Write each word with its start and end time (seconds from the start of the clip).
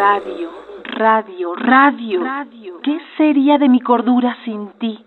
Radio, 0.00 0.48
radio, 0.96 1.54
radio. 1.56 2.24
radio. 2.24 2.80
¿Qué 2.82 2.98
sería 3.18 3.58
de 3.58 3.68
mi 3.68 3.80
cordura 3.80 4.34
sin 4.46 4.70
ti? 4.78 5.04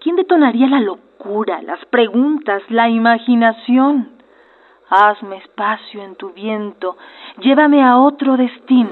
¿Quién 0.00 0.16
detonaría 0.16 0.66
la 0.66 0.80
locura, 0.80 1.62
las 1.62 1.78
preguntas, 1.84 2.64
la 2.68 2.88
imaginación? 2.88 4.10
Hazme 4.90 5.36
espacio 5.36 6.02
en 6.02 6.16
tu 6.16 6.30
viento, 6.32 6.96
llévame 7.38 7.80
a 7.84 7.98
otro 7.98 8.36
destino. 8.36 8.90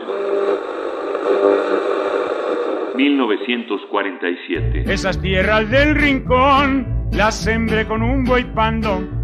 1947. 2.95 4.85
Esas 4.93 5.21
tierras 5.21 5.69
del 5.69 5.97
rincón 5.97 7.09
las 7.11 7.35
sembré 7.35 7.85
con 7.89 8.05
un 8.05 8.25
buey 8.25 8.45
pandón. 8.55 9.19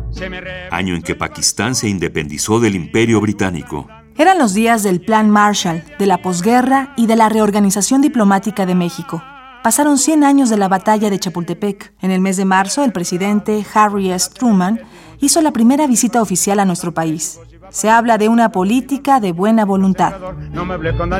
Año 0.72 0.96
en 0.96 1.02
que 1.02 1.14
Pakistán 1.14 1.76
se 1.76 1.88
independizó 1.88 2.58
del 2.58 2.74
Imperio 2.74 3.20
Británico. 3.20 3.86
Eran 4.18 4.38
los 4.38 4.54
días 4.54 4.82
del 4.82 5.02
Plan 5.02 5.28
Marshall, 5.28 5.84
de 5.98 6.06
la 6.06 6.22
posguerra 6.22 6.94
y 6.96 7.06
de 7.06 7.16
la 7.16 7.28
reorganización 7.28 8.00
diplomática 8.00 8.64
de 8.64 8.74
México. 8.74 9.22
Pasaron 9.62 9.98
100 9.98 10.24
años 10.24 10.48
de 10.48 10.56
la 10.56 10.68
batalla 10.68 11.10
de 11.10 11.18
Chapultepec. 11.18 11.92
En 12.00 12.10
el 12.10 12.20
mes 12.20 12.38
de 12.38 12.46
marzo, 12.46 12.82
el 12.82 12.92
presidente 12.92 13.66
Harry 13.74 14.10
S. 14.10 14.30
Truman 14.32 14.80
hizo 15.20 15.42
la 15.42 15.52
primera 15.52 15.86
visita 15.86 16.22
oficial 16.22 16.60
a 16.60 16.64
nuestro 16.64 16.94
país. 16.94 17.38
Se 17.68 17.90
habla 17.90 18.16
de 18.16 18.30
una 18.30 18.52
política 18.52 19.20
de 19.20 19.32
buena 19.32 19.66
voluntad. 19.66 20.14
No 20.50 20.64
me 20.64 20.74
hablé 20.74 20.96
con 20.96 21.10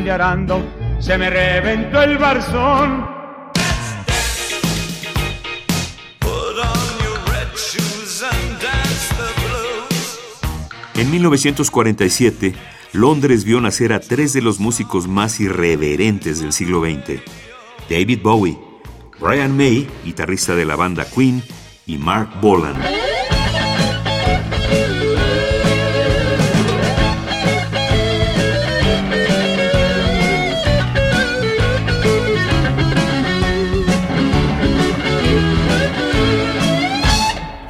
se 0.99 1.19
me 1.19 1.29
reventó 1.29 2.01
el 2.01 2.17
barzón. 2.17 3.17
En 10.95 11.11
1947, 11.11 12.55
Londres 12.97 13.45
vio 13.45 13.61
nacer 13.61 13.93
a 13.93 14.01
tres 14.01 14.33
de 14.33 14.41
los 14.41 14.59
músicos 14.59 15.07
más 15.07 15.39
irreverentes 15.39 16.41
del 16.41 16.55
siglo 16.55 16.81
XX. 16.81 17.21
David 17.91 18.21
Bowie, 18.23 18.59
Brian 19.21 19.55
May, 19.55 19.87
guitarrista 20.03 20.57
de 20.57 20.65
la 20.65 20.77
banda 20.77 21.05
Queen, 21.05 21.43
y 21.85 21.99
Mark 21.99 22.41
Bolan. 22.41 22.75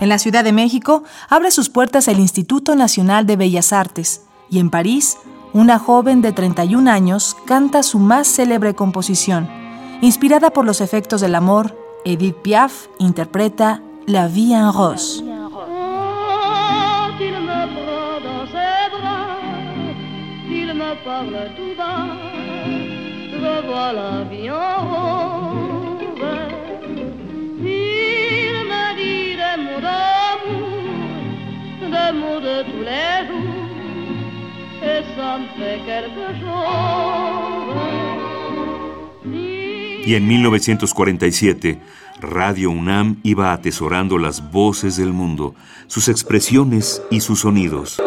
En 0.01 0.09
la 0.09 0.19
Ciudad 0.21 0.45
de 0.45 0.53
México 0.53 1.03
abre 1.29 1.51
sus 1.51 1.69
puertas 1.69 2.07
el 2.07 2.21
Instituto 2.21 2.77
Nacional 2.77 3.27
de 3.27 3.35
Bellas 3.35 3.73
Artes 3.73 4.26
y 4.51 4.59
en 4.59 4.71
París 4.71 5.19
una 5.53 5.79
joven 5.79 6.21
de 6.21 6.33
31 6.33 6.91
años 6.91 7.37
canta 7.47 7.83
su 7.83 7.99
más 7.99 8.29
célebre 8.29 8.75
composición. 8.75 9.49
Inspirada 10.03 10.51
por 10.51 10.67
los 10.67 10.81
efectos 10.81 11.23
del 11.23 11.35
amor, 11.35 11.75
Edith 12.05 12.37
Piaf 12.37 12.89
interpreta 12.99 13.81
La 14.07 14.29
Vie 14.29 14.55
en 14.55 14.73
Rose. 14.73 15.25
Y 40.07 40.15
en 40.15 40.29
1947, 40.29 41.81
Radio 42.21 42.71
UNAM 42.71 43.21
iba 43.25 43.53
atesorando 43.53 44.19
las 44.19 44.53
voces 44.53 44.97
del 44.97 45.13
mundo, 45.13 45.55
sus 45.87 46.09
expresiones 46.09 47.03
y 47.11 47.21
sus 47.21 47.41
sonidos. 47.41 48.01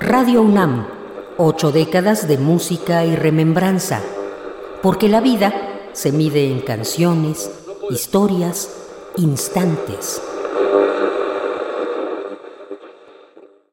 Radio 0.00 0.42
UNAM, 0.42 0.86
ocho 1.38 1.72
décadas 1.72 2.28
de 2.28 2.36
música 2.38 3.04
y 3.06 3.16
remembranza, 3.16 4.02
porque 4.82 5.08
la 5.08 5.20
vida 5.20 5.52
se 5.94 6.12
mide 6.12 6.50
en 6.50 6.60
canciones, 6.60 7.50
historias, 7.90 8.70
instantes. 9.16 10.20